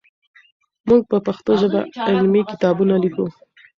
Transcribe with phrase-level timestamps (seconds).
[0.87, 3.25] موږ په پښتو ژبه علمي کتابونه لیکو.